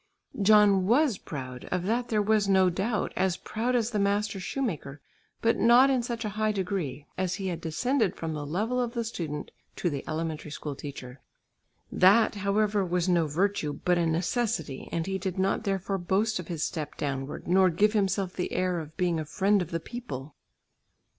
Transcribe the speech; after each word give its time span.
John 0.41 0.87
was 0.87 1.19
proud, 1.19 1.65
of 1.71 1.83
that 1.83 2.07
there 2.07 2.23
was 2.23 2.49
no 2.49 2.71
doubt, 2.71 3.13
as 3.15 3.37
proud 3.37 3.75
as 3.75 3.91
the 3.91 3.99
master 3.99 4.39
shoemaker, 4.39 4.99
but 5.43 5.57
not 5.57 5.91
in 5.91 6.01
such 6.01 6.25
a 6.25 6.29
high 6.29 6.51
degree, 6.51 7.05
as 7.19 7.35
he 7.35 7.49
had 7.49 7.61
descended 7.61 8.15
from 8.15 8.33
the 8.33 8.43
level 8.43 8.81
of 8.81 8.95
the 8.95 9.03
student 9.03 9.51
to 9.75 9.91
the 9.91 10.03
elementary 10.07 10.49
school 10.49 10.73
teacher. 10.73 11.21
That, 11.91 12.33
however, 12.33 12.83
was 12.83 13.07
no 13.07 13.27
virtue, 13.27 13.73
but 13.85 13.99
a 13.99 14.07
necessity, 14.07 14.89
and 14.91 15.05
he 15.05 15.19
did 15.19 15.37
not 15.37 15.65
therefore 15.65 15.99
boast 15.99 16.39
of 16.39 16.47
his 16.47 16.63
step 16.63 16.97
downward, 16.97 17.47
nor 17.47 17.69
give 17.69 17.93
himself 17.93 18.33
the 18.33 18.53
air 18.53 18.79
of 18.79 18.97
being 18.97 19.19
a 19.19 19.25
friend 19.25 19.61
of 19.61 19.69
the 19.69 19.79
people. 19.79 20.33